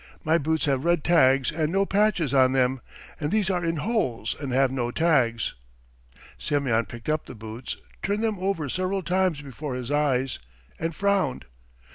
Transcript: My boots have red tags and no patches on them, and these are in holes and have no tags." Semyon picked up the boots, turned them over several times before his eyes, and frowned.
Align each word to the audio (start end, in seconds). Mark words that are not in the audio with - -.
My 0.23 0.39
boots 0.39 0.65
have 0.65 0.83
red 0.83 1.03
tags 1.03 1.51
and 1.51 1.71
no 1.71 1.85
patches 1.85 2.33
on 2.33 2.53
them, 2.53 2.81
and 3.19 3.31
these 3.31 3.51
are 3.51 3.63
in 3.63 3.75
holes 3.75 4.35
and 4.39 4.51
have 4.51 4.71
no 4.71 4.89
tags." 4.89 5.53
Semyon 6.39 6.85
picked 6.87 7.07
up 7.07 7.27
the 7.27 7.35
boots, 7.35 7.77
turned 8.01 8.23
them 8.23 8.39
over 8.39 8.67
several 8.67 9.03
times 9.03 9.41
before 9.43 9.75
his 9.75 9.91
eyes, 9.91 10.39
and 10.79 10.95
frowned. 10.95 11.45